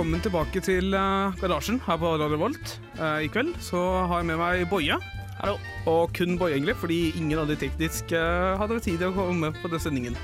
[0.00, 2.70] Velkommen tilbake til eh, Garasjen her på Radio Volt.
[2.96, 3.76] Eh, I kveld så
[4.08, 4.94] har jeg med meg Boje.
[5.36, 5.58] Hallo.
[5.92, 9.50] Og kun Boje, egentlig, fordi ingen av de teknisk eh, hadde tid til å komme
[9.58, 10.16] på den sendingen.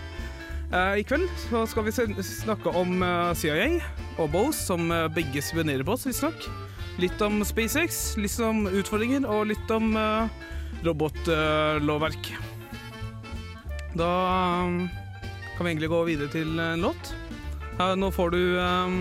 [0.72, 3.04] I kveld så skal vi snakke om
[3.36, 3.66] CIA
[4.16, 6.48] og Bose, som begge spionerer på oss, visstnok.
[6.96, 9.92] Litt om SpaceX, litt om utfordringer, og litt om
[10.88, 12.32] robotlovverk.
[13.92, 14.10] da
[14.64, 17.14] kan vi egentlig gå videre til en låt.
[17.76, 19.01] Nå får du um,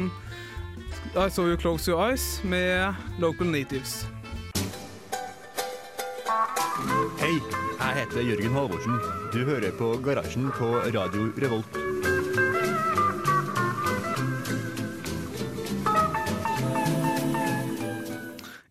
[1.18, 4.06] I Saw You Close Your Eyes med Local Natives.
[7.20, 7.38] Hei,
[7.80, 8.98] jeg heter Jørgen Halvorsen.
[9.34, 11.80] Du hører på Garasjen på Radio Revolt.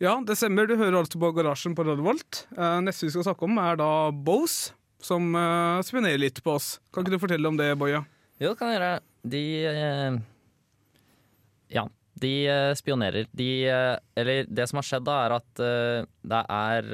[0.02, 0.68] Ja, det stemmer.
[0.68, 2.44] Du hører altså på Garasjen på Radio Volt.
[2.58, 6.74] Eh, neste vi skal snakke om, er da Bose, som eh, spionerer litt på oss.
[6.92, 8.02] Kan ikke du fortelle om det, Boya?
[8.42, 8.94] Jo, det kan jeg gjøre.
[9.32, 10.16] De eh,
[11.72, 13.26] Ja, de eh, spionerer.
[13.32, 16.88] De eh, Eller det som har skjedd, da, er at eh, det er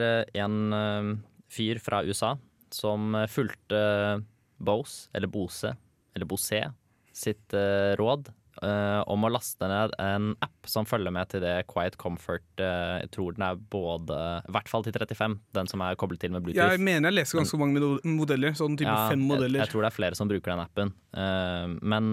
[0.45, 2.37] en fyr fra USA
[2.71, 3.81] som fulgte
[4.63, 5.73] Bose, eller Bose,
[6.15, 6.61] eller Bose,
[7.17, 7.57] sitt
[7.99, 12.45] råd om å laste ned en app som følger med til det Quiet Comfort.
[12.61, 16.35] jeg tror den er både I hvert fall til 35, den som er koblet til
[16.35, 16.75] med Bluetooth.
[16.77, 18.53] Jeg mener jeg leser ganske mange modeller.
[18.59, 19.65] Sånn type Ja, fem modeller.
[19.65, 20.93] jeg tror det er flere som bruker den appen.
[21.81, 22.13] Men,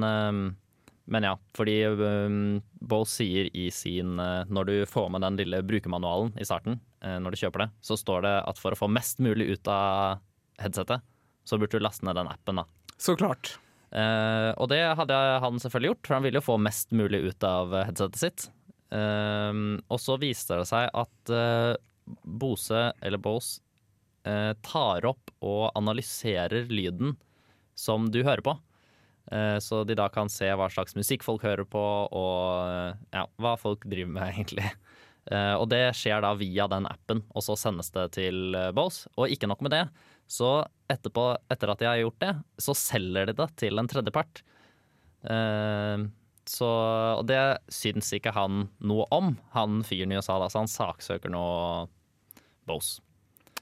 [1.08, 5.62] men ja, fordi um, Bose sier i sin uh, Når du får med den lille
[5.64, 8.90] brukermanualen i starten, uh, når du kjøper det, så står det at for å få
[8.92, 10.20] mest mulig ut av
[10.60, 11.06] headsetet,
[11.48, 12.60] så burde du laste ned den appen.
[12.60, 12.68] da.
[13.00, 13.56] Så klart.
[13.88, 17.48] Uh, og det hadde han selvfølgelig gjort, for han ville jo få mest mulig ut
[17.48, 18.50] av headsetet sitt.
[18.88, 19.58] Eh,
[19.92, 21.32] og så viste det seg at
[22.24, 23.60] Bose, eller Bose,
[24.64, 27.18] tar opp og analyserer lyden
[27.76, 28.54] som du hører på.
[29.32, 33.26] Eh, så de da kan se hva slags musikk folk hører på, og eh, ja,
[33.42, 34.68] hva folk driver med, egentlig.
[35.28, 39.12] Eh, og det skjer da via den appen, og så sendes det til Bose.
[39.18, 39.86] Og ikke nok med det,
[40.32, 40.62] så
[40.92, 42.34] etterpå, etter at de har gjort det,
[42.64, 44.44] så selger de det til en tredjepart.
[46.48, 47.40] Så, og det
[47.74, 51.48] syns ikke han noe om, han fyren i USA, da, så han saksøker nå
[52.68, 53.02] Bose.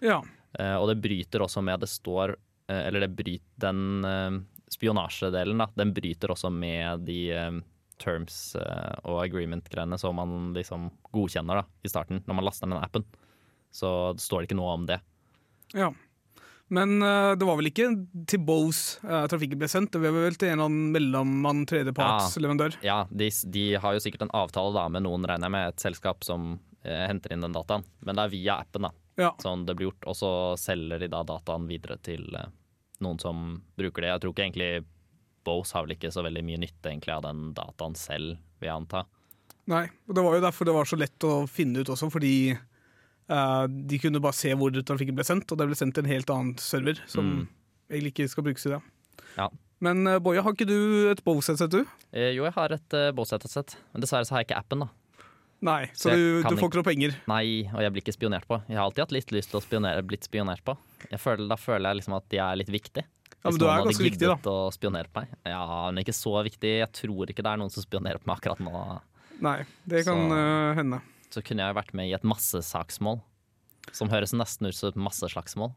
[0.01, 0.19] Ja.
[0.81, 2.35] Og det bryter også med det står
[2.69, 5.69] Eller det bryter den spionasjedelen, da.
[5.77, 7.59] Den bryter også med de eh,
[8.01, 12.81] terms eh, og agreement-greiene som man liksom godkjenner da, i starten, når man laster den
[12.81, 13.05] appen.
[13.75, 15.01] Så det står ikke noe om det.
[15.75, 15.93] ja.
[16.67, 17.91] Men eh, det var vel ikke
[18.25, 19.93] til Bose uh, trafikken ble sendt?
[19.93, 22.79] Det var vel til en eller annen mellommann, tredjepartsleverandør?
[22.81, 25.85] Ja, de, de har jo sikkert en avtale da med noen, regner jeg med, et
[25.85, 27.85] selskap som eh, henter inn den dataen.
[28.01, 28.93] Men det er via appen, da.
[29.21, 29.31] Ja.
[29.43, 30.09] Sånn det blir gjort.
[30.09, 32.49] Og så selger de da dataen videre til eh,
[33.03, 33.41] noen som
[33.79, 34.11] bruker det.
[34.13, 34.69] Jeg tror ikke egentlig
[35.45, 38.75] Bose har vel ikke så veldig mye nytte egentlig av den dataen selv, vil jeg
[38.79, 39.03] anta.
[39.69, 42.33] Nei, og det var jo derfor det var så lett å finne ut også, fordi
[42.55, 46.11] uh, de kunne bare se hvor trafikken ble sendt, og det ble sendt til en
[46.13, 47.47] helt annen server, som Mm.
[47.89, 48.81] egentlig ikke skal brukes i det.
[49.37, 49.49] Ja.
[49.85, 51.81] Men uh, Boje, har ikke du et Bose-headset, du?
[52.13, 54.89] Eh, jo, jeg har et uh, Bose-headset, men dessverre så har jeg ikke appen, da.
[55.65, 57.13] Nei, så, Så du, du får ikke noe penger.
[57.29, 58.59] Nei, og jeg blir ikke spionert på.
[58.69, 60.75] Jeg har alltid hatt litt lyst til å spionere, blitt spionert på.
[61.11, 63.03] Jeg føler, da føler jeg liksom at de er litt viktig.
[63.45, 64.37] Ja, men du er ganske viktig, da.
[64.49, 65.33] å spionere på meg.
[65.45, 65.61] Ja,
[65.91, 66.71] men ikke så viktig.
[66.81, 69.01] Jeg tror ikke det er noen som spionerer på meg akkurat nå.
[69.45, 71.01] Nei, det kan Så- eh, hende.
[71.29, 73.21] Så kunne jeg vært med i et massesaksmål.
[73.91, 75.73] Som høres nesten ut som et masseslagsmål.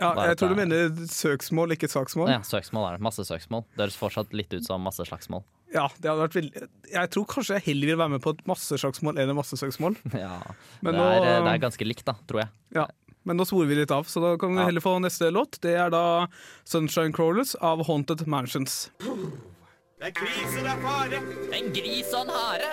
[0.00, 2.28] Ja, jeg tror du mener søksmål, ikke saksmål.
[2.32, 3.02] Ja, søksmål er det.
[3.06, 3.64] Massesøksmål.
[3.76, 5.44] Det høres fortsatt litt ut som masseslagsmål.
[5.72, 8.42] Ja, det hadde vært veldig Jeg tror kanskje jeg heller vil være med på et
[8.50, 9.96] masseslagsmål enn et massesøksmål.
[10.18, 10.40] Ja,
[10.82, 12.50] Men det, nå, er, det er ganske likt, da, tror jeg.
[12.74, 12.86] ja.
[13.24, 14.66] Men nå sporer vi litt av, så da kan vi Ja.
[14.66, 15.60] heller få neste låt.
[15.62, 16.26] Det er da
[16.64, 18.90] Sunshine Crawlers av Haunted Mansions.
[18.98, 21.20] Det er krise, det er fare.
[21.54, 22.70] En gris og en hare!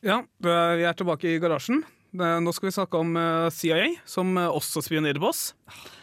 [0.00, 1.82] Ja, vi er tilbake i garasjen.
[2.14, 5.54] Eh, Nå skal vi snakke om eh, CIA, som eh, også spionerer på oss.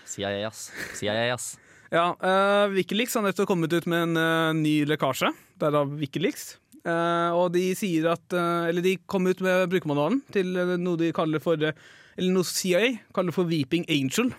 [0.06, 0.68] CIA, ass.
[1.00, 1.54] CIA, ass.
[1.94, 5.30] Ja, uh, Wikileaks har nettopp kommet ut med en uh, ny lekkasje.
[5.62, 6.57] Derav Wikileaks.
[6.86, 11.00] Eh, og de sier at eh, Eller de kom ut med brukermanualen til eh, noe
[11.02, 14.30] de kaller for Eller noe CIA kaller for Weeping Angel.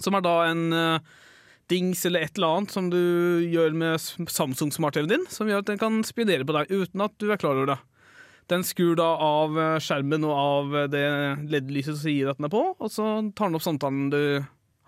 [0.00, 0.70] Som er da en
[1.70, 2.96] dings eller et eller annet som du
[3.44, 7.14] gjør med Samsung smart-TV-en din, som gjør at den kan spionere på deg uten at
[7.20, 7.76] du er klar over det.
[8.50, 9.54] Den skrur da av
[9.84, 11.04] skjermen og av det
[11.52, 14.22] LED-lyset som sier at den er på, og så tar den opp samtalen du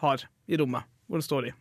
[0.03, 1.55] har i rommet hvor den står i.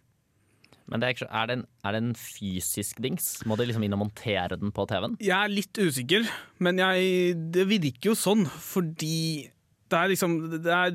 [0.91, 3.29] Men det er, er, det en, er det en fysisk dings?
[3.47, 5.15] Må du liksom inn og montere den på TV-en?
[5.23, 6.27] Jeg er litt usikker,
[6.59, 9.47] men jeg, det virker jo sånn fordi
[9.91, 10.91] det er liksom Det, er,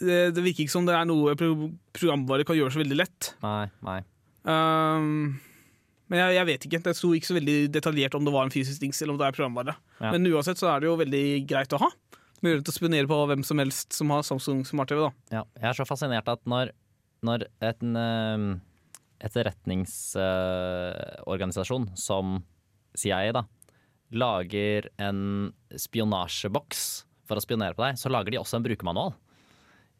[0.00, 3.32] det, det virker ikke som det er noe pro programvare kan gjøre så veldig lett.
[3.44, 3.98] Nei, nei.
[4.48, 5.40] Um,
[6.12, 6.80] men jeg, jeg vet ikke.
[6.84, 9.28] Det sto ikke så veldig detaljert om det var en fysisk dings eller om det
[9.28, 9.76] er programvare.
[10.00, 10.10] Ja.
[10.12, 11.88] Men uansett så er det jo veldig greit å ha.
[12.42, 15.04] Mulighet til å spionere på hvem som helst som har Samsung smart-TV.
[15.06, 15.38] da.
[15.38, 16.74] Ja, jeg er så fascinert at når,
[17.24, 17.96] når en
[19.22, 22.42] uh, etterretningsorganisasjon som
[22.98, 23.42] CIA da,
[24.12, 29.12] lager en spionasjeboks for å spionere på deg, så lager de også en brukermanual.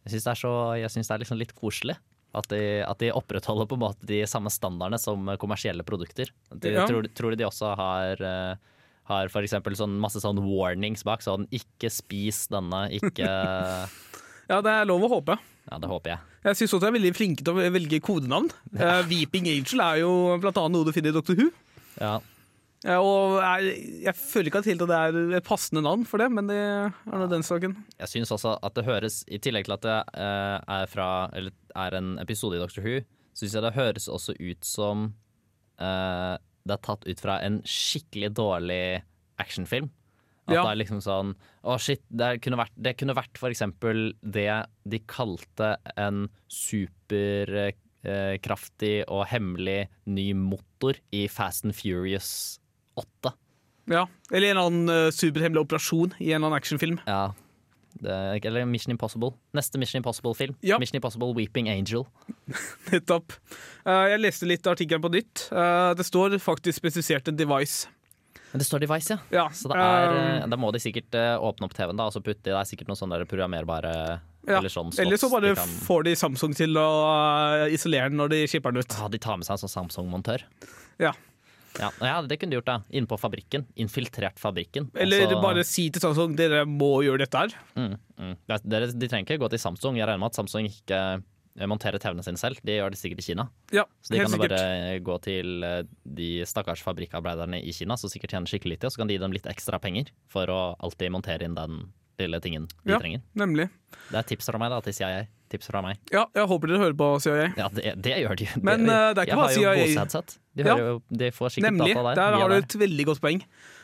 [0.05, 0.53] Jeg syns det er, så,
[0.83, 1.97] jeg synes det er liksom litt koselig.
[2.33, 6.27] At de, at de opprettholder på en måte de samme standardene som kommersielle produkter.
[6.49, 6.87] De, Ja.
[6.89, 8.55] tror, tror de de også har eh,
[9.11, 13.27] har eksempel sånn masse sånn warnings bak, sånn 'ikke spis denne', ikke
[14.51, 15.39] Ja, det er lov å håpe.
[15.71, 16.29] Ja, det håper jeg.
[16.43, 18.51] Jeg syns også de er veldig flinke til å velge kodenavn.
[18.75, 20.13] Eh, Weeping Angel er jo
[20.43, 21.39] blant annet noe du finner i Dr.
[21.39, 21.51] Who.
[22.01, 22.19] Ja,
[22.83, 23.69] Uh, og er,
[24.09, 27.21] jeg føler ikke helt at det er et passende navn for det, men det er
[27.21, 27.77] nå den saken.
[28.01, 31.09] Jeg syns også at det høres, i tillegg til at det uh, er, fra,
[31.39, 32.99] eller er en episode i Doctor Who,
[33.39, 35.13] syns jeg det høres også ut som
[35.83, 39.01] det er tatt ut fra en skikkelig dårlig
[39.43, 39.89] actionfilm.
[40.53, 40.63] At Ja.
[40.69, 41.35] det er liksom sånn
[41.65, 44.49] Å, shit, det kunne vært, det kunne vært for eksempel det
[44.89, 46.29] de kalte en
[48.03, 52.59] superkraftig og hemmelig ny motor i Fast and Furious
[52.99, 53.33] 8.
[53.91, 57.01] Ja, Eller en annen uh, superhemmelig operasjon i en eller annen actionfilm.
[57.07, 57.33] Ja.
[58.03, 59.35] Det, eller Mission Impossible.
[59.55, 60.55] Neste Mission Impossible-film.
[60.65, 60.79] Ja.
[60.81, 62.07] Mission Impossible Weeping Angel.
[62.91, 63.33] Nettopp.
[63.85, 65.45] Eh, jeg leste litt artikkelen på nytt.
[65.53, 67.87] Eh, det står faktisk spesifisert en device.
[68.53, 69.19] Men det står device, ja.
[69.33, 72.11] Ja, Så det er, eh, eh, da må de sikkert eh, åpne opp TV-en da,
[72.11, 73.93] og så putte Det er sikkert noen sånne programmerbare
[74.47, 74.59] ja.
[74.59, 76.89] eller sånn Eller så bare de kan får de Samsung til å
[77.65, 78.97] eh, isolere den når de skipper den ut.
[78.99, 80.45] Ja, De tar med seg en sånn Samsung-montør.
[81.03, 81.15] Ja.
[81.81, 82.79] Ja, ja, det kunne de gjort, da.
[82.93, 83.65] Inne på fabrikken.
[83.81, 84.91] Infiltrert fabrikken.
[84.93, 85.41] Eller altså...
[85.41, 87.55] bare si til Samsung dere må gjøre dette her.
[87.79, 88.35] mm, mm.
[88.69, 89.97] Det De trenger ikke gå til Samsung.
[89.97, 91.01] Jeg regner med at Samsung ikke
[91.59, 92.61] eh, monterer TV-ene sine selv.
[92.65, 93.49] De gjør det sikkert i Kina.
[93.73, 94.55] Ja, Så de kan sikkert.
[94.57, 98.93] bare gå til eh, de stakkars fabrikkarbeiderne i Kina som sikkert tjener skikkelig lite, og
[98.93, 102.39] så kan de gi dem litt ekstra penger for å alltid montere inn den lille
[102.45, 102.99] tingen de Ja.
[103.01, 103.23] trenger.
[103.35, 103.69] Nemlig.
[104.11, 105.27] Det er tips fra meg da, til CIA.
[105.53, 105.99] Tips fra meg.
[106.13, 107.53] Ja, jeg håper dere hører på CIA.
[107.59, 108.47] Ja, det, det gjør de.
[108.63, 110.23] Men, det, det er ikke bare CIA.
[110.55, 110.77] De, Ja.
[110.79, 111.95] jo- de får sikkert Nemlig.
[111.97, 112.15] data der.
[112.21, 113.43] Der har du et veldig godt poeng.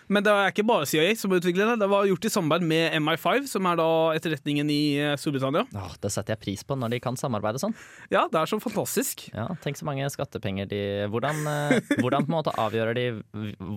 [0.08, 1.78] Men det er ikke bare CIA som utvikler det.
[1.82, 5.66] Det var gjort i samarbeid med MI5, som er da etterretningen i eh, Storbritannia.
[5.76, 7.76] Åh, det setter jeg pris på når de kan samarbeide sånn.
[8.12, 9.26] Ja, det er så fantastisk.
[9.34, 10.80] Ja, Tenk så mange skattepenger de
[11.12, 13.08] Hvordan, eh, hvordan på en måte avgjør de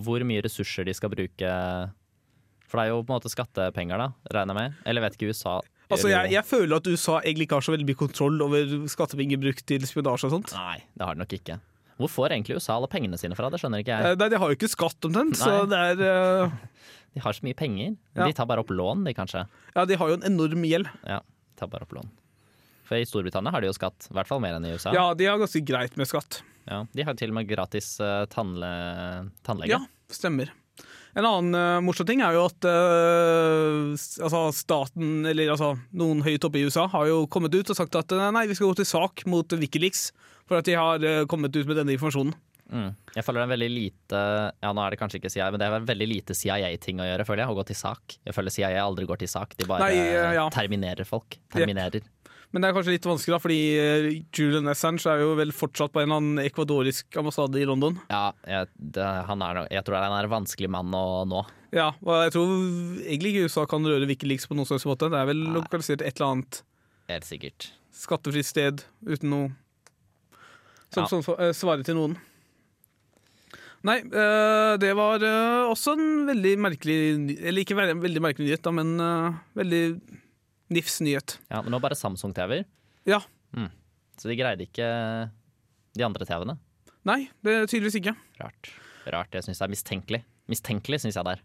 [0.04, 1.52] hvor mye ressurser de skal bruke?
[2.72, 4.80] For det er jo på en måte skattepenger, da, regner jeg med.
[4.88, 5.58] Eller vet ikke USA.
[5.92, 9.40] Altså, jeg, jeg føler at USA egentlig ikke har så veldig mye kontroll over skattepenger
[9.42, 10.54] brukt til spionasje og sånt.
[10.56, 11.58] Nei, det har de nok ikke.
[12.02, 13.48] Hvor får egentlig USA alle pengene sine fra?
[13.52, 14.18] Det skjønner ikke Eh, jeg.
[14.20, 16.56] Nei, de har jo ikke skatt omtrent, så det er uh...
[17.12, 17.90] De har så mye penger.
[18.16, 18.24] Ja.
[18.24, 19.42] De tar bare opp lån, de kanskje.
[19.76, 20.88] Ja, de har jo en enorm gjeld.
[21.04, 22.08] Ja, de tar bare opp lån.
[22.88, 24.94] For i Storbritannia har de jo skatt, i hvert fall mer enn i USA.
[24.96, 26.40] Ja, de har ganske greit med skatt.
[26.64, 28.70] Ja, de har til og med gratis uh, tannle
[29.44, 29.76] tannlege.
[29.76, 30.54] Ja, stemmer.
[31.12, 36.46] En annen uh, morsom ting er jo at uh, altså staten, eller altså noen høyt
[36.48, 38.78] oppe i USA, har jo kommet ut og sagt at eh, nei, vi skal gå
[38.80, 40.06] til sak mot Wikileaks
[40.48, 42.32] for at de har uh, kommet ut med denne informasjonen.
[42.72, 42.88] Mm.
[43.12, 44.18] Jeg føler det er veldig lite
[44.62, 47.26] Ja, nå er det kanskje ikke CIA, men det er veldig lite CIA-ting å gjøre,
[47.28, 47.52] føler jeg.
[47.52, 48.16] Å gå til sak.
[48.24, 49.52] Jeg føler CIA aldri går til sak.
[49.58, 50.06] De bare Nei,
[50.38, 50.46] ja.
[50.54, 51.36] terminerer folk.
[51.52, 52.06] Terminerer.
[52.52, 54.06] Men det er kanskje litt vanskelig, da, fordi eh,
[54.36, 57.94] Julian Assange er jo vel fortsatt på en eller annen ekvadorisk ambassade i London.
[58.12, 61.40] Ja, jeg, det, han er, jeg tror han er en vanskelig mann å nå.
[61.72, 62.50] Ja, og jeg tror
[63.06, 65.08] egentlig ikke USA kan røre Wikileaks på noen slags måte.
[65.08, 66.60] Det er vel lokalisert et eller annet
[67.08, 67.70] Helt sikkert.
[67.96, 69.48] skattefritt sted uten noe
[70.92, 71.08] som, Ja.
[71.08, 72.18] som eh, svarer til noen.
[73.88, 75.24] Nei, eh, det var
[75.72, 76.98] også en veldig merkelig
[77.40, 78.92] Eller ikke veldig, merkelig nyhet, da, men
[79.58, 79.80] veldig
[80.74, 81.36] nifs nyhet.
[81.50, 82.64] Ja, Men nå bare Samsung-TV-er.
[83.08, 83.20] Ja.
[84.20, 84.86] Så de greide ikke
[85.96, 86.58] de andre TV-ene.
[87.08, 88.12] Nei, det er tydeligvis ikke.
[88.40, 88.70] Rart.
[89.10, 89.32] Rart.
[89.34, 90.20] Jeg syns det er mistenkelig.
[90.52, 91.42] Mistenkelig syns jeg det er.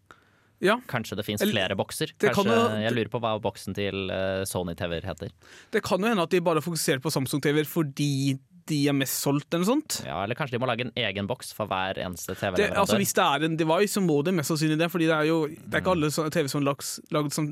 [0.68, 2.12] Ja, Kanskje det fins flere bokser.
[2.18, 5.30] Kanskje, jo- jeg lurer på hva boksen til eh, Sony TV-er heter.
[5.74, 9.22] Det kan jo hende at de bare fokuserer på Samsung TV-er fordi de er mest
[9.24, 10.00] solgt, eller noe sånt.
[10.04, 12.82] Ja, Eller kanskje de må lage en egen boks for hver eneste TV-leverandør.
[12.82, 14.90] altså Hvis det er en device, så må det mest sannsynlig det.
[14.92, 16.68] Fordi det er jo det er ikke alle TV som er
[17.16, 17.48] lagd som,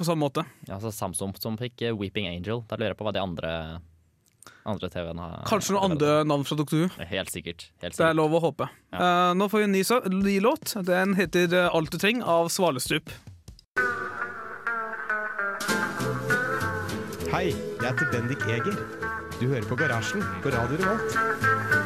[0.00, 0.44] på samme måte.
[0.66, 2.62] Ja, altså Samsung som fikk eh, Weeping Angel.
[2.68, 3.52] Da lurer jeg på hva de andre,
[4.68, 5.42] andre TV-ene har.
[5.50, 7.08] Kanskje noen andre navn fra Doktor Who.
[7.10, 7.66] Helt sikkert.
[7.84, 8.70] Helt Det er lov å håpe.
[8.96, 9.84] Eh, nå får vi en ny,
[10.22, 10.72] ny låt.
[10.88, 13.12] Den heter eh, 'Alt du trenger' av Svalestrup.
[17.30, 18.80] Hei, jeg heter Bendik Eger.
[19.38, 21.79] Du hører på Garasjen på Radio Revolt.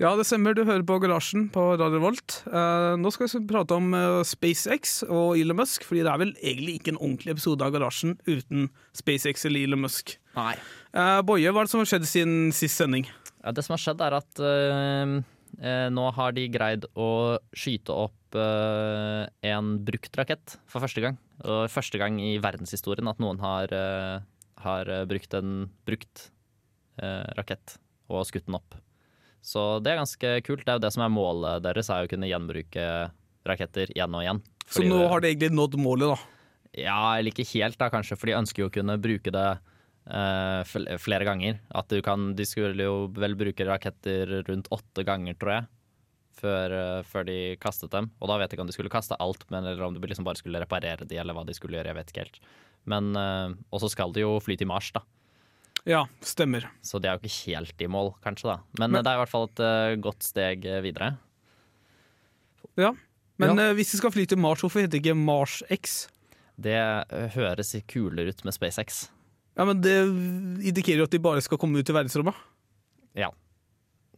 [0.00, 0.54] Ja, det stemmer.
[0.56, 2.38] Du hører på Garasjen på Radio Volt.
[2.48, 6.32] Eh, nå skal vi prate om eh, SpaceX og Elon Musk, fordi det er vel
[6.40, 10.14] egentlig ikke en ordentlig episode av Garasjen uten SpaceX eller Elon Musk.
[10.38, 10.54] Nei.
[10.96, 13.04] Eh, Boje, hva er det som har skjedd siden sist sending?
[13.44, 15.14] Ja, det som har skjedd, er at eh,
[15.60, 17.12] eh, nå har de greid å
[17.52, 21.20] skyte opp eh, en brukt rakett for første gang.
[21.44, 23.80] Og første gang i verdenshistorien at noen har,
[24.64, 26.30] har brukt en brukt
[27.04, 28.80] eh, rakett og skutt den opp.
[29.42, 30.64] Så det er ganske kult.
[30.66, 32.84] Det er jo det som er målet deres, er å kunne gjenbruke
[33.48, 34.42] raketter igjen og igjen.
[34.70, 36.36] Så nå har de egentlig nådd målet, da.
[36.78, 39.48] Ja, eller ikke helt da, kanskje, for de ønsker jo å kunne bruke det
[40.06, 41.58] eh, flere ganger.
[41.74, 45.68] At du kan, De skulle jo vel bruke raketter rundt åtte ganger, tror jeg,
[46.40, 48.12] før, eh, før de kastet dem.
[48.20, 50.28] Og da vet jeg ikke om de skulle kaste alt, men, eller om de liksom
[50.28, 51.90] bare skulle reparere de, eller hva de skulle gjøre.
[51.90, 52.40] jeg vet ikke helt.
[52.86, 55.02] Men, eh, Og så skal de jo fly til Mars, da.
[55.88, 56.66] Ja, stemmer.
[56.84, 58.50] Så de er jo ikke helt i mål, kanskje.
[58.52, 58.56] da.
[58.78, 61.14] Men, Men- det er i hvert fall et uh, godt steg eh, videre.
[62.76, 62.92] Ja.
[63.40, 63.70] Men Ja.
[63.70, 66.08] Uh, hvis de skal fly til Mars, hvorfor heter det ikke Mars X?
[66.60, 66.76] Det
[67.34, 69.08] høres kulere ut med SpaceX.
[69.56, 69.94] Ja, men Det
[70.68, 72.34] indikerer jo at de bare skal komme ut i verdensrommet.
[73.16, 73.30] Ja.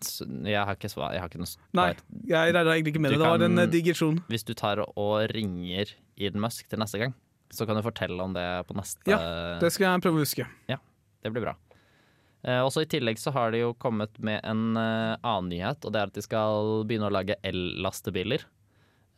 [0.03, 1.13] Så jeg har ikke svar.
[1.15, 1.63] Jeg har ikke noe svar.
[1.73, 1.95] Nei,
[2.27, 3.19] jeg regna egentlig ikke med det.
[3.23, 4.19] Det var en digresjon.
[4.29, 7.15] Hvis du tar og ringer Eden Musk til neste gang,
[7.55, 10.49] så kan du fortelle om det på neste Ja, Det skal jeg prøve å huske.
[11.23, 11.57] Det blir bra.
[12.43, 15.95] Eh, også I tillegg så har de jo kommet med en eh, annen nyhet, og
[15.95, 18.45] det er at de skal begynne å lage el-lastebiler.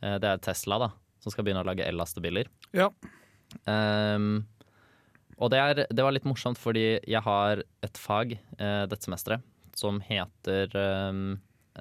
[0.05, 0.91] Eh, det er Tesla da,
[1.23, 2.51] som skal begynne å lage el-lastebiler.
[2.77, 2.91] Ja.
[3.69, 4.45] Ehm,
[5.35, 9.43] og det, er, det var litt morsomt, fordi jeg har et fag eh, dette semesteret
[9.75, 11.33] som heter ehm,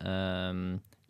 [0.02, 0.64] ehm,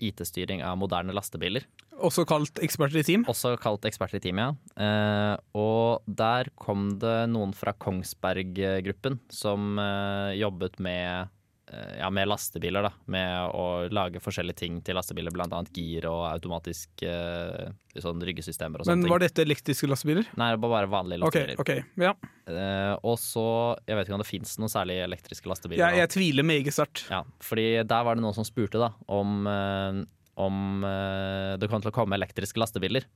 [0.05, 1.65] IT-styring av moderne lastebiler.
[2.03, 3.25] Også kalt eksperter i team.
[3.31, 4.51] Også kalt Eksperter i team, ja.
[4.81, 11.29] Eh, og der kom det noen fra Kongsberg-gruppen som eh, jobbet med,
[11.71, 12.83] eh, ja, med lastebiler.
[12.89, 15.63] da, Med å lage forskjellige ting til lastebiler, bl.a.
[15.73, 17.71] gir og automatisk eh,
[18.03, 19.29] sånn ryggesystemer og Men sånne var ting.
[19.31, 20.27] dette elektriske lastebiler?
[20.41, 21.55] Nei, det var bare vanlige lastebiler.
[21.61, 21.87] lastebiler.
[21.87, 22.15] ok, ja.
[22.51, 23.47] Eh, og så,
[23.87, 25.85] jeg vet ikke om det fins noen særlig elektriske lastebiler.
[25.85, 26.03] Jeg, nå.
[26.03, 27.07] jeg tviler meget sterkt.
[27.13, 30.03] Ja, fordi der var det noen som spurte da om, eh,
[30.41, 33.07] om eh, det kom til å komme elektriske lastebiler.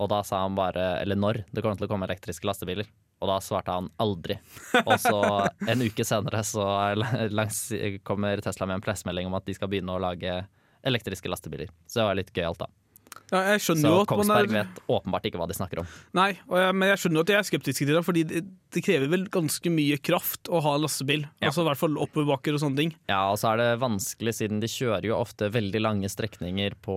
[0.00, 2.88] Og da sa han bare Eller når det kommer til å komme elektriske lastebiler.
[3.22, 4.38] Og da svarte han aldri.
[4.82, 5.18] Og så
[5.70, 6.66] en uke senere så
[7.30, 7.64] langs,
[8.02, 10.40] kommer Tesla med en pressemelding om at de skal begynne å lage
[10.82, 11.70] elektriske lastebiler.
[11.86, 12.81] Så det var litt gøyalt, da.
[13.32, 15.80] Ja, jeg skjønner Så jo at man Kongsberg er vet åpenbart ikke hva de snakker
[15.82, 15.86] om.
[16.18, 18.42] Nei, jeg, men jeg skjønner at jeg er skeptisk til det, fordi det,
[18.76, 21.24] det krever vel ganske mye kraft å ha lastebil.
[21.40, 21.48] Ja.
[21.50, 22.92] Altså i hvert fall oppoverbakker og sånne ting.
[23.10, 26.96] Ja, og så er det vanskelig siden de kjører jo ofte veldig lange strekninger på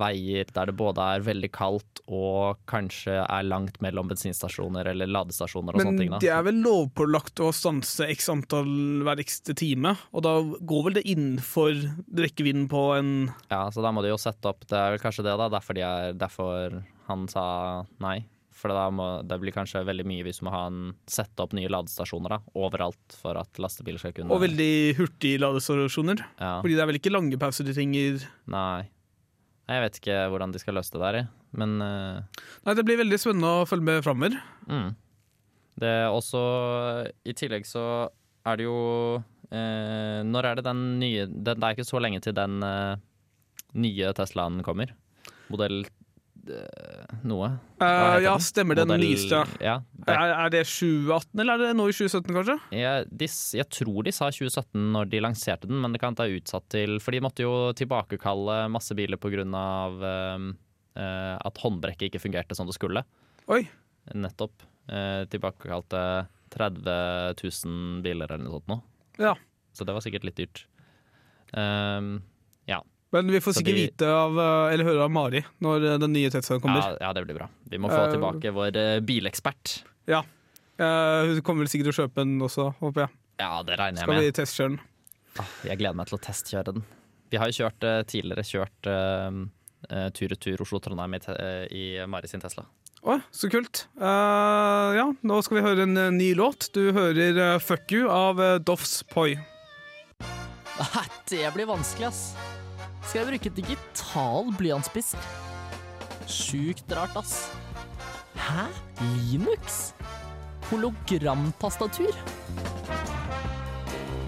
[0.00, 5.76] veier der det både er veldig kaldt og kanskje er langt mellom bensinstasjoner eller ladestasjoner
[5.76, 6.12] og Men sånne ting.
[6.18, 6.38] det da.
[6.40, 8.70] er vel lovpålagt å stanse x antall
[9.06, 11.78] hver ekste time, og da går vel det innenfor
[12.18, 13.12] rekkevidden på en
[13.50, 15.59] Ja, så da må de jo sette opp Det er vel kanskje det, da.
[15.60, 17.46] Derfor, de er, derfor han sa
[18.02, 18.22] nei.
[18.60, 21.70] For da må, det blir kanskje veldig mye hvis du må en, sette opp nye
[21.70, 26.24] ladestasjoner da, overalt for at lastebiler skal kunne Og veldig hurtige ladestasjoner.
[26.40, 28.88] ja, Fordi det er vel ikke lange pauser de trenger Nei.
[29.70, 32.42] Jeg vet ikke hvordan de skal løse det der, men uh...
[32.66, 34.34] Nei, det blir veldig spennende å følge med framover.
[34.66, 34.88] Mm.
[35.80, 36.40] Det er også
[37.22, 37.84] I tillegg så
[38.48, 38.80] er det jo
[39.52, 42.98] eh, Når er det den nye den, Det er ikke så lenge til den eh,
[43.78, 44.90] nye Teslaen kommer.
[45.50, 47.50] Modell eh, noe.
[47.82, 49.42] Eh, ja, stemmer den Modell- nyeste.
[49.62, 52.56] Ja, det, Er, er det 2018, eller er det nå i 2017, kanskje?
[52.78, 53.28] jeg, de,
[53.60, 56.98] jeg tror de sa 2017 når de lanserte den, men det kan ta utsatt til
[57.02, 59.44] For de måtte jo tilbakekalle masse biler pga.
[60.90, 63.04] Uh, at håndbrekket ikke fungerte som det skulle.
[63.48, 63.60] Oi.
[64.10, 64.64] Nettopp.
[64.90, 66.00] Uh, tilbakekalte
[66.50, 68.80] 30 000 biler eller noe sånt nå.
[69.22, 69.36] Ja.
[69.72, 70.64] Så det var sikkert litt dyrt.
[71.54, 72.16] Ehm,
[73.12, 76.12] Men vi får sikkert de- vite av, eh, eller høre av Mari når eh, den
[76.14, 76.78] nye Teslaen kommer.
[76.78, 77.48] ja, ja, det blir bra.
[77.70, 78.70] Vi må få uh, tilbake vår
[79.02, 79.82] bilekspert.
[80.06, 80.26] bilekspert.
[80.80, 83.10] Uh, hun kommer vel sikkert til å kjøpe den også, håper jeg.
[83.42, 84.24] Ja, det regner jeg Skal med.
[84.24, 84.80] vi testkjøre den?
[85.38, 86.84] Ah, jeg gleder meg til å testkjøre den.
[87.30, 91.20] Vi har jo kjørt tidligere kjørt uh, tur-retur Oslo-Trondheim i,
[91.70, 92.64] i Mari sin Tesla.
[93.00, 93.86] Oi, så kult.
[93.96, 96.68] Uh, ja, nå skal vi høre en ny låt.
[96.76, 99.34] Du hører uh, 'Fuck You' av uh, Doffs Poi.
[101.30, 102.59] Det blir vanskelig, ass.
[103.02, 105.16] Skal jeg bruke digital blyantspiss?
[106.30, 107.50] Sjukt rart, ass.
[108.38, 108.66] Hæ?
[109.00, 109.94] Linux?
[110.70, 112.14] Hologramtastatur?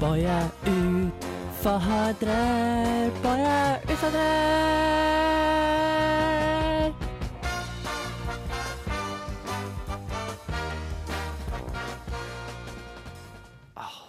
[0.00, 2.16] Bare utfordrer,
[3.22, 4.92] bare utfordrer.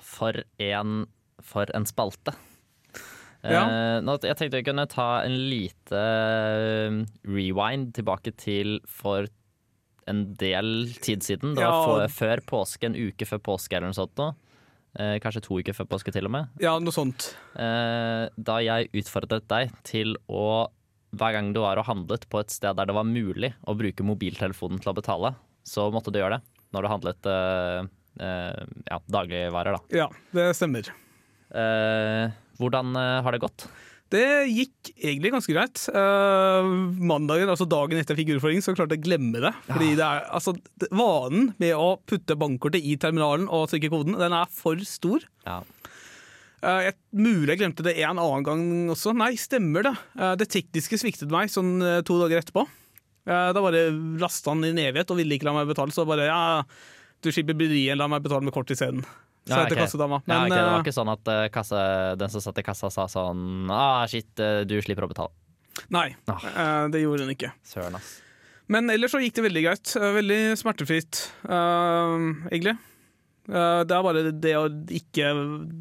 [0.01, 1.05] For en,
[1.43, 2.31] for en spalte.
[3.43, 3.63] Ja.
[3.99, 9.27] Uh, jeg tenkte jeg kunne ta en lite eh, rewind tilbake til for
[10.07, 11.55] en del tid siden.
[11.57, 12.07] Det var Ja.
[12.11, 14.15] før påske, en uke før påske eller noe sånt.
[14.19, 14.33] nå.
[14.93, 16.49] Uh, kanskje to uker før påske til og med.
[16.61, 17.31] Ja, noe sånt.
[17.55, 20.69] Uh, da jeg utfordret deg til å
[21.13, 24.05] hver gang du var og handlet på et sted der det var mulig å bruke
[24.05, 25.35] mobiltelefonen til å betale,
[25.65, 27.27] så måtte du gjøre det når du handlet
[28.17, 29.77] ja, dagligvarer.
[29.77, 29.81] Da.
[29.93, 30.89] Ja, det stemmer.
[31.53, 33.65] Eh, hvordan eh, har det gått?
[34.13, 35.79] Det gikk egentlig ganske greit.
[35.89, 36.67] Uh,
[37.01, 39.53] mandagen, altså dagen etter jeg fikk utfordring, så klarte jeg å glemme det.
[39.71, 40.53] Fordi det er, altså,
[40.93, 45.25] Vanen med å putte bankkortet i terminalen og trykke koden, den er for stor.
[45.47, 45.63] Ja.
[46.61, 49.15] Uh, jeg, mulig jeg glemte det en annen gang også.
[49.17, 49.95] Nei, stemmer det.
[50.13, 52.67] Uh, det tekniske sviktet meg sånn to dager etterpå.
[53.23, 53.85] Da bare
[54.19, 56.39] lasta han i en evighet og ville ikke la meg betale, så bare ja,
[57.23, 58.99] du slipper bryet, la meg betale med kort isteden.
[59.43, 60.21] Sa jeg til ok.
[60.23, 60.51] Men, ja, okay.
[60.53, 61.79] det var eh, ikke sånn at uh, kasse,
[62.19, 65.33] den som satt i kassa sa sånn ah, shit, eh, du slipper å betale.
[65.91, 66.87] nei, Ah.
[66.93, 67.51] det gjorde hun ikke.
[67.67, 68.21] Søren, ass.
[68.71, 69.91] Men ellers så gikk det veldig greit.
[69.99, 71.19] Veldig smertefritt,
[71.49, 72.15] uh,
[72.47, 72.77] egentlig.
[73.49, 75.33] Uh, det er bare det å ikke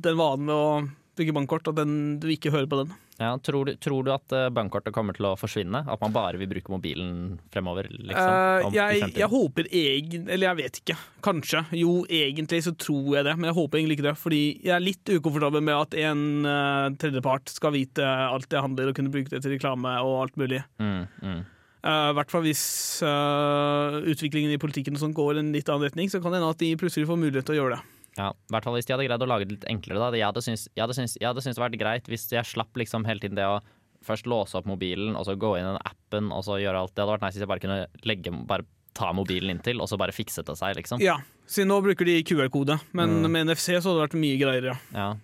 [0.03, 0.71] Den vanen med å
[1.15, 2.97] bruke bankkort, at den, du ikke hører på den.
[3.23, 5.85] Ja, tror, du, tror du at eh, bankkortet kommer til å forsvinne?
[5.87, 7.89] At man bare vil bruke mobilen fremover?
[7.93, 10.27] Liksom, om- jeg, jeg håper egen...
[10.29, 10.99] Eller jeg vet ikke.
[11.23, 11.65] Kanskje.
[11.79, 14.17] Jo, egentlig så tror jeg det, men jeg håper egentlig ikke det.
[14.21, 18.91] Fordi jeg er litt ukomfortabel med at en uh, tredjepart skal vite alt jeg handler
[18.91, 20.63] og kunne bruke det til reklame og alt mulig.
[20.83, 21.41] Mm, mm.
[21.83, 22.63] I hvert fall hvis
[23.03, 26.61] uh, utviklingen i politikken sånn går en litt annen retning, så kan det hende at
[26.63, 27.99] de plutselig får mulighet til å gjøre det.
[28.19, 29.99] Ja, i hvert fall hvis de hadde greid å lage det litt enklere.
[30.03, 30.11] Da.
[30.19, 32.77] Jeg hadde syntes, jeg hadde syntes, jeg hadde syntes det vært greit hvis jeg slapp
[32.77, 33.61] liksom hele tiden det å
[34.05, 36.93] først låse opp mobilen, og så gå inn i den appen, og så gjøre alt.
[36.95, 38.67] Det hadde vært nice hvis jeg bare kunne legge, bare
[38.99, 41.01] ta mobilen inntil, og så bare fikse det seg, liksom.
[41.01, 41.15] Ja,
[41.49, 43.31] siden nå bruker de QR-kode, men Mm.
[43.31, 44.75] med NFC så hadde det vært mye greiere.
[44.93, 45.15] Ja,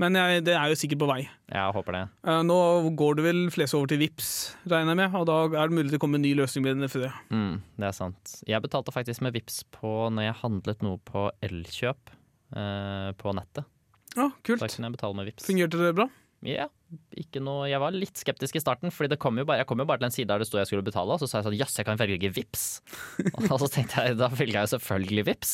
[0.00, 1.18] Men jeg, det er jo sikkert på vei.
[1.52, 2.04] jeg håper det.
[2.24, 2.56] Eh, nå
[2.96, 4.30] går det vel flest over til Vips,
[4.70, 7.04] regner jeg med, og da er det mulig det kommer en ny løsning med NFD.
[7.28, 8.38] Mm, det er sant.
[8.48, 12.14] Jeg betalte faktisk med Vips på når jeg handlet noe på Elkjøp
[12.56, 13.68] eh, på nettet.
[14.16, 14.64] Ja, ah, kult.
[14.64, 15.46] kunne jeg betale med Vips.
[15.46, 16.08] Fungerte det bra?
[16.46, 16.70] Ja,
[17.20, 20.00] ikke noe Jeg var litt skeptisk i starten, Fordi kom bare, jeg kom jo bare
[20.00, 21.76] til en side der det sto jeg skulle betale, og så sa jeg sånn jøss,
[21.76, 22.64] jeg kan velge Vips
[23.52, 25.52] og så tenkte jeg da velger jeg jo selvfølgelig Vips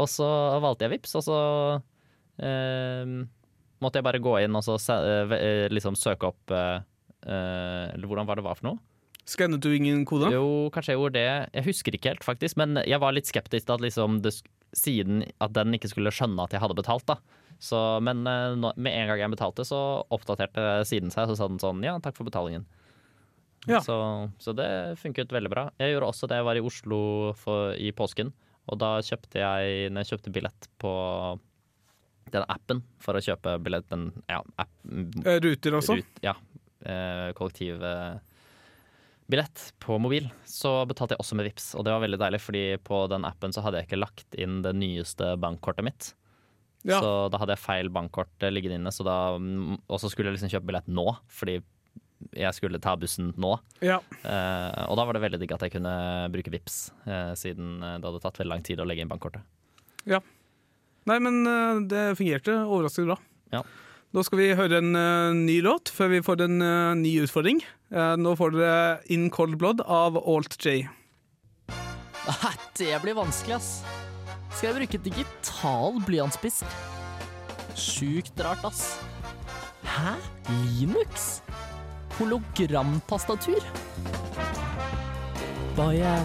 [0.00, 0.28] Og så
[0.64, 1.40] valgte jeg Vips og så
[2.40, 3.12] eh,
[3.84, 6.78] måtte jeg bare gå inn og så eh, eh, liksom søke opp eh,
[7.28, 8.80] Eller hvordan var det var for noe?
[9.28, 10.30] Skannet du ingen kode?
[10.32, 11.32] Jo, kanskje jeg gjorde det.
[11.52, 12.56] Jeg husker ikke helt, faktisk.
[12.56, 14.32] Men jeg var litt skeptisk til at liksom det,
[14.72, 17.04] siden at den ikke skulle skjønne at jeg hadde betalt.
[17.10, 17.18] da.
[17.60, 19.82] Så, men nå, med en gang jeg betalte, så
[20.16, 22.64] oppdaterte siden seg, så sa den sånn ja, takk for betalingen.
[23.68, 23.82] Ja.
[23.84, 23.98] Så,
[24.40, 25.66] så det funket veldig bra.
[25.76, 27.00] Jeg gjorde også det jeg var i Oslo
[27.36, 28.32] for, i påsken.
[28.68, 30.92] Og da kjøpte jeg, når jeg kjøpte billett på
[32.34, 34.72] den appen for å kjøpe billett, den ja, app,
[35.24, 35.98] Eh, Ruter også?
[36.00, 36.34] Rut, ja,
[36.84, 38.18] eh, kollektiv eh,
[39.84, 41.74] på mobil, så betalte jeg også med Vips.
[41.76, 44.62] Og det var veldig deilig, fordi på den appen så hadde jeg ikke lagt inn
[44.64, 46.12] det nyeste bankkortet mitt.
[46.86, 47.00] Ja.
[47.02, 50.38] Så da hadde jeg feil bankkort liggende inne, så da, mm, og så skulle jeg
[50.38, 51.58] liksom kjøpe billett nå, fordi
[52.34, 53.52] jeg skulle ta bussen nå.
[53.84, 54.00] Ja.
[54.22, 55.94] Eh, og da var det veldig digg at jeg kunne
[56.34, 59.44] bruke Vips, eh, siden eh, det hadde tatt veldig lang tid å legge inn bankkortet.
[61.08, 63.18] Nei, men eh, det fungerte overraskende bra.
[63.54, 63.62] Ja.
[64.16, 67.60] Nå skal vi høre en uh, ny låt før vi får en uh, ny utfordring.
[67.92, 68.78] Uh, nå får dere
[69.12, 70.86] In Cold Blood av Alt J.
[72.28, 73.68] Nei, det blir vanskelig, ass.
[74.54, 76.78] Skal jeg bruke digital blyantspisk?
[77.76, 78.96] Sjukt rart, ass.
[79.84, 80.16] Hæ?
[80.80, 81.28] Linux?
[82.16, 83.60] Hologramtastatur?
[85.76, 86.16] Bare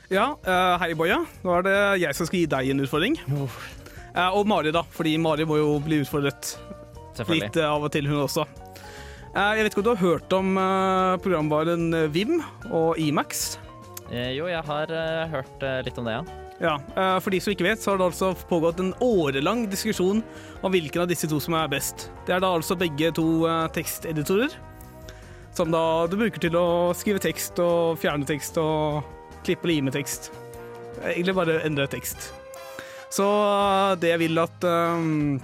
[0.08, 1.16] Ja, eh, hei Boje.
[1.44, 3.16] Nå er det jeg som skal gi deg en utfordring.
[3.16, 6.58] Eh, og Mari, da, fordi Mari må jo bli utfordret
[7.28, 8.44] litt eh, av og til, hun også.
[9.32, 10.60] Eh, jeg vet ikke om du har hørt om
[11.24, 13.56] programvaren Vim og Emax?
[14.10, 14.92] Eh, jo, jeg har
[15.32, 16.47] hørt litt om det, ja.
[16.58, 20.22] Ja, eh, For de som ikke vet, så har det altså pågått en årelang diskusjon
[20.62, 22.08] om hvilken av disse to som er best.
[22.26, 24.56] Det er da altså begge to eh, teksteditorer,
[25.54, 29.06] som da du bruker til å skrive tekst og fjerne tekst og
[29.46, 30.32] klippe og lime tekst.
[30.98, 32.32] Egentlig bare endre tekst.
[33.14, 35.38] Så eh, det jeg vil at um,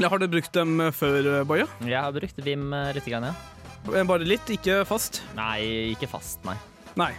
[0.00, 1.66] Har du brukt dem før, Boje?
[1.82, 4.04] Jeg har brukt Vim litt, grann, ja.
[4.06, 5.22] Bare litt, ikke fast?
[5.34, 6.54] Nei, ikke fast, nei.
[7.00, 7.10] Nei.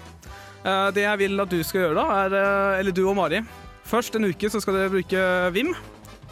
[0.61, 3.41] Eh, det jeg vil at du skal gjøre da, er eh, Eller du og Mari.
[3.89, 5.23] Først en uke så skal dere bruke
[5.55, 5.73] Vim.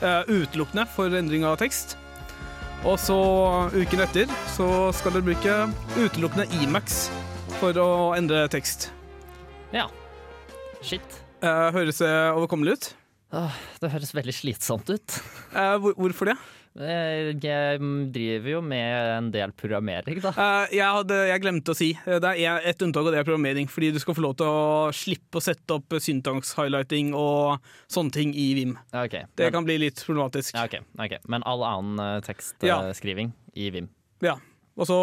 [0.02, 1.98] eh, utelukkende for endring av tekst.
[2.88, 3.18] Og så
[3.76, 5.56] uken etter så skal dere bruke
[6.00, 7.10] utelukkende Emax
[7.60, 8.92] for å endre tekst.
[9.76, 9.90] Ja.
[10.82, 11.04] Shit.
[11.44, 12.88] Høres det overkommelig ut?
[13.84, 15.18] Det høres veldig slitsomt ut.
[15.52, 16.38] Hvorfor det?
[16.78, 17.80] Eh, Jeg
[18.14, 20.30] driver jo med en del programmering, da.
[20.32, 23.28] Eh, jeg, hadde, jeg glemte å si eh, Det er et unntak, og det er
[23.28, 23.68] programmering.
[23.72, 27.60] Fordi du skal få lov til å slippe å sette opp syntax-highlighting og
[27.92, 28.78] sånne ting i Vim.
[28.94, 29.26] Okay.
[29.36, 30.54] Det Men, kan bli litt problematisk.
[30.56, 30.86] ja, okay.
[31.00, 31.18] ok.
[31.28, 33.66] Men all annen tekstskriving Ja.
[33.66, 33.90] i Vim.
[34.22, 34.38] Ja.
[34.80, 34.96] Og så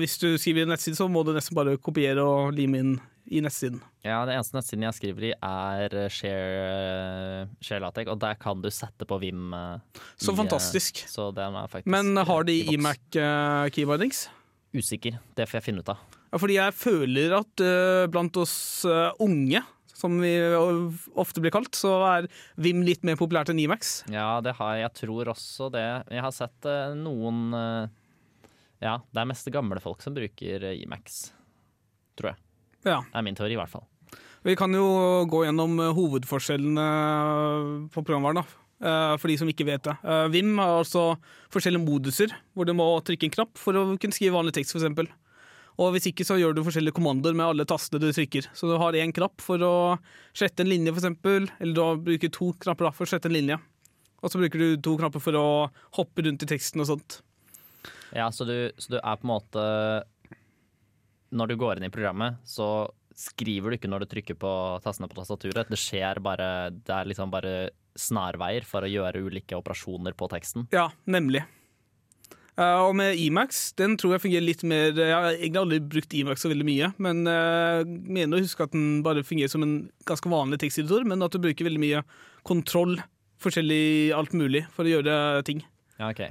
[0.00, 2.94] hvis du skriver i en nettside, så må du nesten bare kopiere og lime inn
[3.30, 3.80] i nettsiden.
[4.06, 8.38] Ja, det eneste nettsiden jeg skriver i, er eh, Share, eh, Share LaTeX, og der
[8.40, 9.52] kan du sette på Vim.
[9.54, 11.02] eh, Så i, fantastisk.
[11.10, 12.78] Så er Men har de i boks.
[12.78, 14.28] Emac uh, keybindings?
[14.74, 15.18] Usikker.
[15.36, 16.00] Det får jeg finne ut av.
[16.28, 18.56] Ja, fordi jeg føler at uh, blant oss
[18.88, 19.62] uh, unge,
[19.98, 20.32] som vi
[21.18, 24.04] ofte blir kalt, så er Vim litt mer populært enn Imax.
[24.12, 25.88] Ja, det har jeg Jeg tror også det.
[26.14, 27.48] Jeg har sett noen
[28.78, 31.32] Ja, det er mest gamle folk som bruker Imax.
[32.14, 32.38] Tror jeg.
[32.88, 33.02] Ja.
[33.04, 33.86] Det er min teori, i hvert fall.
[34.46, 34.86] Vi kan jo
[35.28, 36.88] gå gjennom eh, hovedforskjellene
[37.92, 38.58] på programvaren, da.
[38.80, 39.96] eh, For de som ikke vet det.
[40.06, 41.06] Eh, Vim har altså
[41.52, 45.10] forskjellige moduser, hvor du må trykke en knapp for å kunne skrive vanlig tekst, f.eks.
[45.78, 48.48] Og hvis ikke, så gjør du forskjellige kommandoer med alle tastene du trykker.
[48.56, 49.74] Så du har én knapp for å
[50.34, 51.06] slette en linje, f.eks.,
[51.60, 53.58] eller du bruker to knapper for å slette en linje.
[54.18, 55.46] Og så bruker du to knapper for å
[56.00, 57.20] hoppe rundt i teksten og sånt.
[58.16, 59.62] Ja, så du, så du er på en måte
[61.30, 62.88] Når du går inn i programmet, så
[63.18, 64.50] skriver du ikke når du trykker på
[64.84, 65.68] tastene på tastaturet.
[65.68, 70.68] Det skjer bare Det er liksom bare snarveier for å gjøre ulike operasjoner på teksten.
[70.74, 71.42] Ja, nemlig.
[72.58, 76.14] Uh, og med Emacs, den tror jeg fungerer litt mer Jeg har egentlig aldri brukt
[76.18, 79.76] Emacs så veldig mye, men uh, mener å huske at den bare fungerer som en
[80.08, 82.02] ganske vanlig teksteditor, men at du bruker veldig mye
[82.46, 82.96] kontroll,
[83.42, 85.14] forskjellig alt mulig, for å gjøre
[85.46, 85.62] ting.
[86.00, 86.26] Ja, ok.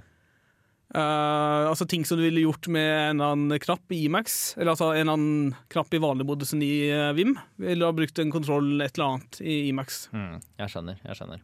[0.95, 4.71] Eh, altså ting som du ville gjort med en eller annen knapp i Imax, eller
[4.71, 8.80] altså en annen knapp i vanlig modusen i uh, Vim, eller ha brukt en kontroll
[8.80, 10.06] et eller annet i Imax.
[10.15, 11.02] Mm, jeg skjønner.
[11.04, 11.43] Jeg skjønner.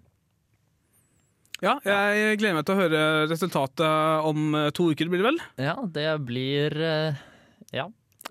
[1.63, 5.37] Ja, jeg gleder meg til å høre resultatet om eh, to uker, blir det vel?
[5.63, 7.21] Ja, det blir uh,
[7.75, 7.89] Ja.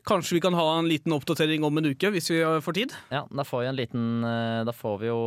[0.09, 2.94] Kanskje vi kan ha en liten oppdatering om en uke, hvis vi får tid?
[3.12, 4.07] Ja, da får vi en liten
[4.66, 5.20] Da får vi jo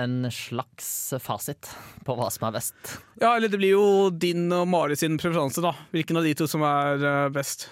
[0.00, 0.88] en slags
[1.22, 1.68] fasit
[2.06, 2.96] på hva som er best.
[3.20, 5.74] Ja, eller det blir jo din og Mari sin preferanse, da.
[5.94, 7.68] Hvilken av de to som er eh, best.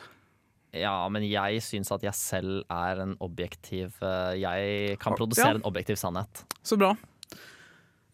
[0.76, 5.60] Ja, men jeg syns at jeg selv er en objektiv eh, Jeg kan produsere Ja.
[5.62, 6.42] en objektiv sannhet.
[6.62, 6.92] Så bra.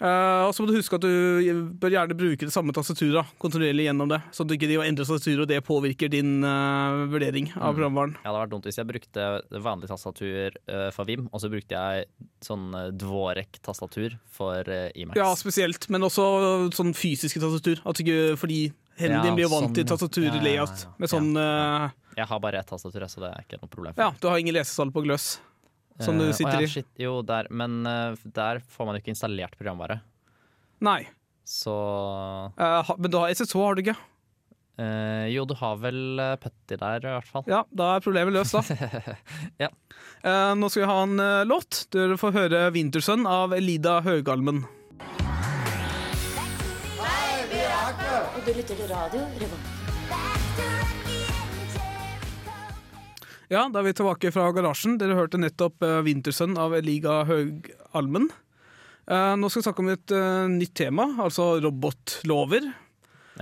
[0.02, 3.84] Eh, og så må du huske at du bør gjerne bruke det samme tastaturet kontinuerlig
[3.86, 7.52] gjennom det, så at du ikke de endrer tastaturet, og det påvirker din uh, vurdering
[7.54, 7.76] av Mm.
[7.78, 8.16] programvaren.
[8.18, 9.26] Ja, det hadde vært dumt hvis jeg brukte
[9.62, 12.08] vanlig tastatur uh, for Vim, og så brukte jeg
[12.42, 15.16] sånn uh, Dvorek-tastatur for uh, Emacs.
[15.22, 16.26] Ja, spesielt, men også
[16.74, 17.80] sånn fysiske tastatur.
[17.86, 20.94] At ikke, fordi hendene Ja, dine blir jo vant sånn, til ja, ja, ja.
[20.98, 21.32] Med sånn
[22.18, 23.94] Jeg har bare ett tastatur, så det er ikke noe problem.
[23.98, 25.36] Ja, du har ingen lesesal på gløss
[26.00, 26.84] som du Eh, sitter ja, i.
[27.04, 30.00] Jo, der, men eh, der får man jo ikke installert programvare.
[30.84, 31.04] Nei.
[31.44, 31.70] Så
[32.56, 33.96] uh, men du har SSH, har du ikke?
[34.80, 37.44] Uh, Jo, du har vel Putty der, i hvert fall.
[37.46, 38.62] Ja, da er problemet løst, da.
[39.66, 39.68] Ja.
[40.24, 41.84] Eh, nå skal vi ha en låt.
[41.92, 44.64] Dere får høre 'Wintersønn' av Elida Høgalmen.
[46.98, 48.28] Hei, vi er her!
[48.34, 49.83] Og du lytter til radio Revolt.
[53.52, 54.96] Ja, da er vi tilbake fra garasjen.
[55.00, 58.30] Dere hørte nettopp uh, 'Wintersønn' av Eliga Høgalmen.
[59.04, 62.70] Eh, nå skal vi snakke om et eh, nytt tema, altså robotlover.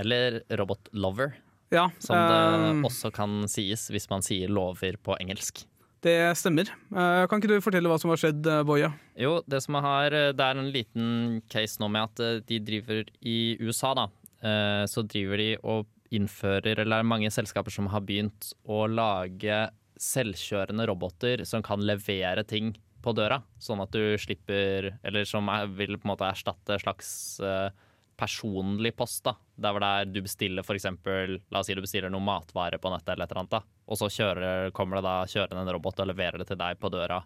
[0.02, 1.36] Eller Robot Lover,
[1.70, 5.62] Ja, som det eh, også kan sies hvis man sier lover på engelsk.
[6.02, 6.66] det stemmer.
[6.90, 8.90] Eh, kan ikke du fortelle hva som har skjedd, eh, Boje?
[9.22, 13.04] Jo, det som har, det er en liten case nå med at eh, de driver
[13.22, 14.08] i USA, da.
[14.42, 18.82] eh, Så driver de og innfører, eller det er mange selskaper som har begynt å
[18.90, 19.68] lage
[20.02, 23.40] selvkjørende roboter som kan levere ting på døra.
[23.62, 27.70] Sånn at du slipper Eller som vil på en måte erstatte slags eh,
[28.18, 29.24] personlig post.
[29.24, 32.78] da Der hvor det er du bestiller eksempel, La oss si du bestiller noe matvare
[32.78, 33.62] på nettet, eller et eller annet da
[33.92, 36.88] og så kjører, kommer det da kjørende en robot og leverer det til deg på
[36.88, 37.18] døra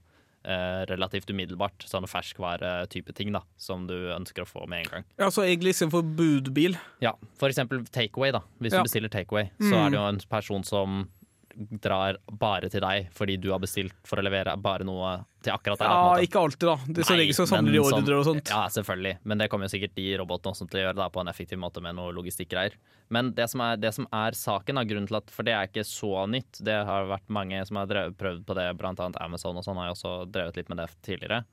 [0.43, 1.85] eh, relativt umiddelbart.
[1.87, 5.05] Sånne ferskvare-type ting da, som du ønsker å få med en gang.
[5.21, 6.75] Ja, så egentlig istedenfor budbil.
[7.05, 8.33] Ja, For eksempel takeaway.
[8.33, 8.41] da.
[8.59, 8.79] Hvis Ja.
[8.83, 9.87] du bestiller takeaway, så Mm.
[9.87, 11.09] er det jo en person som
[11.57, 15.13] drar bare til deg fordi du har bestilt for å levere bare noe
[15.45, 15.93] til akkurat deg.
[15.93, 16.77] Ja, ikke alltid, da.
[16.87, 18.53] Det, ser Nei, regel så samler de men sånn- og sånt.
[18.53, 19.15] Ja, selvfølgelig.
[19.25, 21.61] Men det kommer jo sikkert de robotene også til å gjøre da, på en effektiv
[21.63, 22.77] måte med noe logistikkgreier.
[23.15, 25.71] Men det som er, det som er saken, da, grunnen til at, for det er
[25.71, 29.21] ikke så nytt, det har vært mange som har drevet, prøvd på det, blant annet
[29.23, 31.45] Amazon og sånn har jo også drevet litt med det tidligere.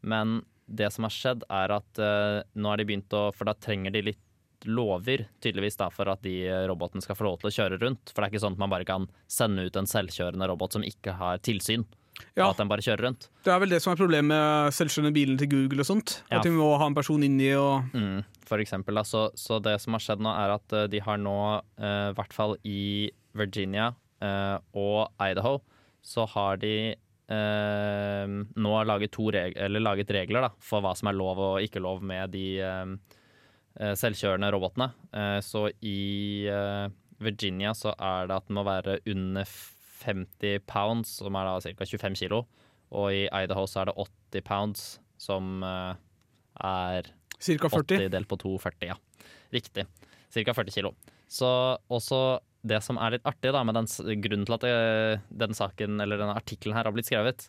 [0.00, 3.56] Men det som har skjedd er at uh, nå har de begynt å For da
[3.58, 4.22] trenger de litt
[4.68, 6.34] lover, tydeligvis, da, for at de
[6.68, 8.12] robotene skal få lov til å kjøre rundt.
[8.12, 10.84] For det er ikke sånn at man bare kan sende ut en selvkjørende robot som
[10.86, 11.86] ikke har tilsyn.
[12.36, 12.44] Ja.
[12.44, 13.28] Og at den bare kjører rundt.
[13.46, 16.18] Det er vel det som er problemet med selvkjørende bilen til Google og sånt.
[16.28, 16.38] Ja.
[16.40, 18.98] At de må ha en person inni og Mm, for eksempel.
[19.00, 19.04] Da.
[19.06, 21.36] Så, så det som har skjedd nå, er at eh, de har nå,
[21.80, 25.60] eh, i hvert fall i Virginia eh, og Idaho,
[26.04, 26.74] så har de
[27.30, 31.64] eh, nå laget, to reg eller laget regler da, for hva som er lov og
[31.64, 33.19] ikke lov med de eh, eh,
[33.78, 34.90] selvkjørende robotene.
[35.14, 36.86] Eh, så i eh,
[37.22, 39.46] Virginia så er det at den må være under
[40.00, 41.86] 50 pounds, som er da ca.
[41.86, 42.44] 25 kilo.
[42.90, 43.96] Og i Idaho så er det
[44.34, 44.84] 80 pounds,
[45.20, 45.94] som eh,
[46.66, 47.70] er ca.
[47.70, 47.84] 40.
[47.86, 48.98] 80 delt på 2, 40, ja.
[49.54, 49.86] Riktig.
[50.30, 50.52] Ca.
[50.52, 50.94] 40 kilo.
[51.30, 51.48] Så
[51.92, 53.88] også det som er litt artig da, med den
[54.20, 54.74] grunnen til at det,
[55.42, 57.46] den saken, eller denne artikkelen her har blitt skrevet,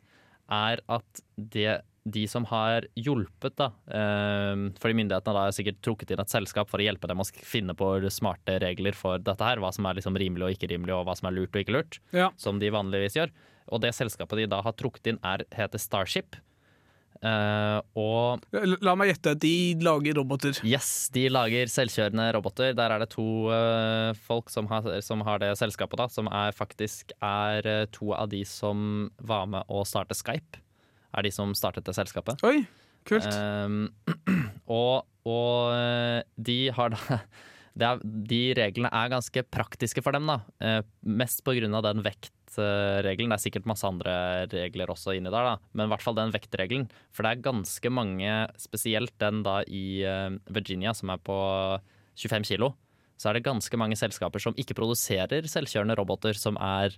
[0.52, 6.12] er at det, de som har hjulpet, da, eh, fordi myndighetene da har sikkert trukket
[6.12, 9.62] inn et selskap for å hjelpe dem å finne på smarte regler for dette her,
[9.62, 11.78] hva som er liksom rimelig og ikke rimelig, og hva som er lurt og ikke
[11.78, 12.32] lurt, Ja.
[12.38, 13.30] som de vanligvis gjør.
[13.72, 16.36] Og det selskapet de da har trukket inn, er, heter Starship.
[17.22, 18.42] Uh, og
[18.82, 20.58] La meg gjette, de lager roboter.
[20.66, 22.74] Yes, de lager selvkjørende roboter.
[22.74, 26.56] Der er det to uh, folk som har, som har det selskapet, da, som er
[26.58, 30.64] faktisk er eh, to av de som var med å starte Skype.
[31.12, 32.44] Er de som startet det selskapet.
[32.48, 32.64] Oi,
[33.10, 33.28] kult.
[33.36, 33.90] Um,
[34.82, 37.22] og og eh, de har da
[37.78, 40.42] det er, De reglene er ganske praktiske for dem, da.
[40.60, 43.32] Uh, mest på grunn av den vektregelen.
[43.32, 44.14] Det er sikkert masse andre
[44.52, 45.70] regler også inni der, da.
[45.72, 46.90] men i hvert fall den vektregelen.
[47.16, 51.38] For det er ganske mange, spesielt den da i eh, Virginia, som er på
[52.20, 52.74] 25 kilo,
[53.16, 56.98] så er det ganske mange selskaper som ikke produserer selvkjørende roboter som er,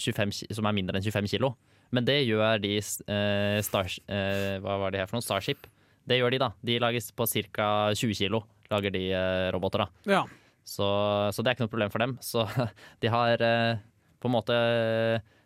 [0.00, 1.52] 25, som er mindre enn 25 kilo.
[1.94, 5.26] Men det gjør de eh, Stars, eh, Hva var det her for noe?
[5.26, 5.68] Starship.
[6.04, 6.50] Det gjør de, da.
[6.64, 7.68] De lages på ca.
[7.96, 8.42] 20 kilo,
[8.72, 10.16] lager de eh, roboter, da.
[10.16, 10.22] Ja.
[10.64, 10.86] Så,
[11.32, 12.16] så det er ikke noe problem for dem.
[12.24, 12.46] Så
[13.04, 13.82] de har eh,
[14.20, 14.58] på en måte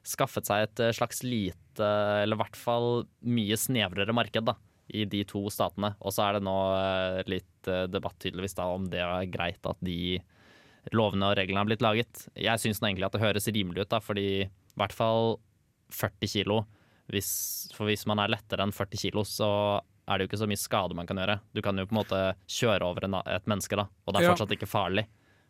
[0.09, 1.85] skaffet seg et eh, slags lite,
[2.23, 4.57] eller i hvert fall mye snevrere marked, da.
[4.89, 5.93] I de to statene.
[6.01, 9.69] Og så er det nå eh, litt eh, debatt tydeligvis da om det er greit
[9.69, 10.17] at de
[10.97, 12.23] lovene og reglene har blitt laget.
[12.39, 14.49] Jeg syns egentlig at det høres rimelig ut, da, fordi i
[14.79, 15.37] hvert fall
[15.95, 16.63] 40 kilo.
[17.09, 17.31] Hvis,
[17.77, 19.49] for hvis man er lettere enn 40 kilo, så
[20.09, 21.39] er det jo ikke så mye skade man kan gjøre.
[21.57, 24.33] Du kan jo på en måte kjøre over en, et menneske, da, og det er
[24.33, 25.07] fortsatt ikke farlig.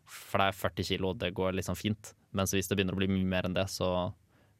[0.09, 2.12] For det er 40 kilo, det går liksom fint.
[2.37, 4.11] Mens hvis det begynner å bli mye mer enn det, så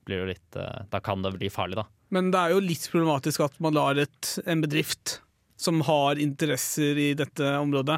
[0.09, 1.87] blir det litt eh, Da kan det bli farlig, da.
[2.15, 5.19] Men det er jo litt problematisk at man lar et, en bedrift
[5.59, 7.97] som har interesser i dette området,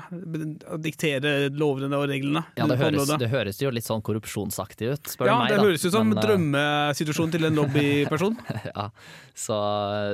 [0.80, 2.40] diktere lovene og reglene.
[2.56, 5.50] Ja, det høres, det høres jo litt sånn korrupsjonsaktig ut, spør ja, du meg.
[5.52, 5.66] det da.
[5.68, 8.38] høres ut som Men, eh, drømmesituasjonen til en lobbyperson.
[8.72, 8.86] ja,
[9.36, 9.58] så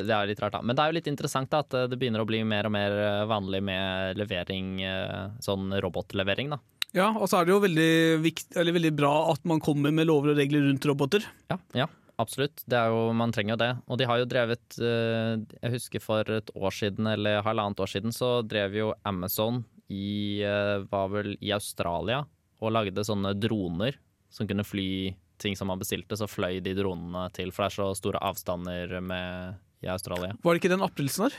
[0.03, 0.63] det er litt rart, da.
[0.67, 2.99] Men det er jo litt interessant da, at det begynner å bli mer og mer
[3.05, 6.59] eh, vanlig med levering, eh, sånn robotlevering, da.
[6.97, 7.95] Ja, og så er det jo veldig,
[8.27, 11.31] viktig, eller veldig bra at man kommer med lover og regler rundt roboter.
[11.53, 11.87] Ja, ja
[12.23, 12.63] absolutt.
[12.69, 13.71] Det er jo, man trenger jo det.
[13.87, 17.93] Og de har jo drevet eh, Jeg husker for et år siden, eller halvannet år
[17.93, 22.25] siden, så drev jo Amazon i eh, var vel i Australia
[22.57, 23.99] og lagde sånne droner
[24.33, 26.17] som kunne fly ting som man bestilte.
[26.19, 30.35] Så fløy de dronene til, for det er så store avstander med, i Australia.
[30.43, 31.37] Var det ikke den aprilsnarr?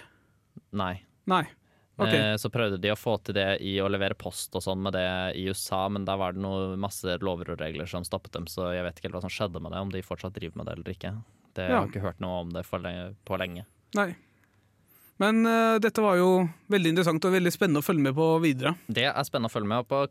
[0.78, 0.94] Nei.
[1.30, 1.46] Nei.
[1.98, 2.14] Ok.
[2.14, 4.94] Eh, Så prøvde de å få til det i å levere post og sånn med
[4.94, 5.06] det
[5.40, 8.70] i USA, men da var det noe masse lover og regler som stoppet dem, så
[8.76, 10.76] jeg vet ikke helt hva som skjedde med det, om de fortsatt driver med det
[10.78, 11.14] eller ikke.
[11.58, 11.80] Det Jeg Ja.
[11.82, 13.66] har ikke hørt noe om det for lenge, på lenge.
[13.96, 14.16] Nei.
[15.20, 18.76] Men uh, dette var jo veldig interessant og veldig spennende å følge med på videre.
[18.88, 20.04] Det er spennende å følge med på.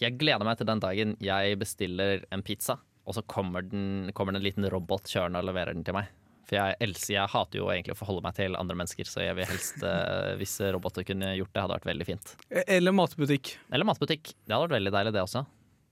[0.00, 4.32] Jeg gleder meg til den dagen jeg bestiller en pizza, og så kommer, den, kommer
[4.32, 6.08] det en liten robot kjørende og leverer den til meg.
[6.50, 9.36] For jeg, Else, jeg hater jo egentlig å forholde meg til andre mennesker, så jeg
[9.38, 12.32] vil helst, eh, hvis roboter kunne gjort det, hadde vært veldig fint.
[12.50, 13.52] E- Eller matbutikk.
[13.70, 14.32] Eller matbutikk.
[14.34, 15.44] Det hadde vært veldig deilig, det også.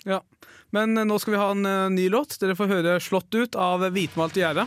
[0.09, 0.19] Ja.
[0.75, 2.35] Men eh, nå skal vi ha en eh, ny låt.
[2.43, 4.67] Dere får høre 'Slått ut' av Hvitmalt gjerde.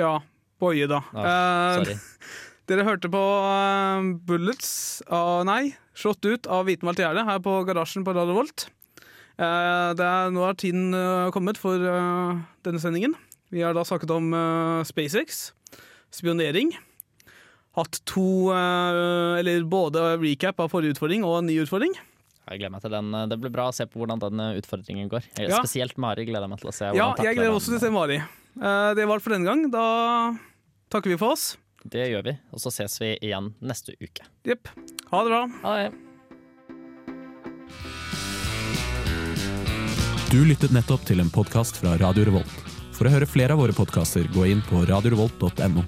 [0.00, 0.16] Ja,
[0.60, 1.02] Boje, da.
[1.14, 1.28] Ja,
[1.84, 1.96] Eh,
[2.70, 8.04] Dere hørte på uh, Bullets av Nei, slått ut av Hvitenmalt gjerde her på Garasjen
[8.06, 8.68] på Radio Volt.
[9.40, 10.94] Eh, det er, nå er tiden
[11.34, 13.16] kommet for denne sendingen.
[13.50, 14.28] Vi har da snakket om
[14.86, 15.48] SpaceX,
[16.14, 16.70] spionering.
[17.74, 21.96] Hatt to Eller både recap av forrige utfordring og en ny utfordring.
[22.50, 23.10] Jeg gleder meg til den.
[23.32, 25.26] Det blir bra å se på hvordan den utfordringen går.
[25.40, 25.58] Ja.
[25.58, 26.92] Spesielt Mari gleder jeg meg til å se.
[26.98, 28.20] Ja, jeg gleder også til å se Mari.
[28.56, 29.66] Eh, det var alt for denne gang.
[29.72, 29.84] Da
[30.92, 31.54] takker vi for oss.
[31.80, 34.26] Det gjør vi, og så ses vi igjen neste uke.
[34.44, 34.68] Jepp.
[35.10, 35.42] Ha det bra.
[35.64, 35.90] Ha det.
[40.30, 42.60] Du lyttet nettopp til en podkast fra Radio Revolt.
[42.94, 45.82] For å høre flere av våre podkaster, gå inn på radiorevolt.no.